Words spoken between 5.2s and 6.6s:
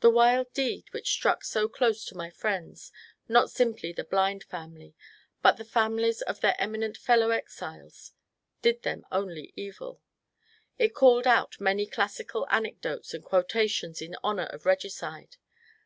but the families of their